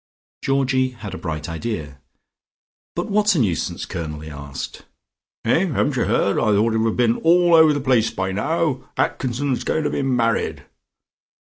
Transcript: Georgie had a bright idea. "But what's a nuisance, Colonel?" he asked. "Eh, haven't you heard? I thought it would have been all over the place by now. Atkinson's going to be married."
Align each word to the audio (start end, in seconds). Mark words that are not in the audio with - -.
Georgie 0.43 0.89
had 0.97 1.13
a 1.13 1.17
bright 1.19 1.47
idea. 1.47 1.99
"But 2.95 3.11
what's 3.11 3.35
a 3.35 3.39
nuisance, 3.39 3.85
Colonel?" 3.85 4.21
he 4.21 4.31
asked. 4.31 4.81
"Eh, 5.45 5.67
haven't 5.67 5.95
you 5.95 6.05
heard? 6.05 6.39
I 6.39 6.53
thought 6.55 6.73
it 6.73 6.79
would 6.79 6.87
have 6.97 6.97
been 6.97 7.17
all 7.17 7.53
over 7.53 7.71
the 7.71 7.79
place 7.79 8.09
by 8.09 8.31
now. 8.31 8.89
Atkinson's 8.97 9.63
going 9.63 9.83
to 9.83 9.91
be 9.91 10.01
married." 10.01 10.63